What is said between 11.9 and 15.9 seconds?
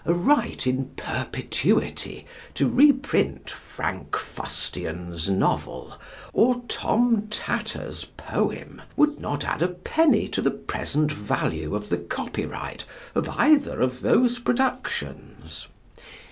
copyright of either of those productions.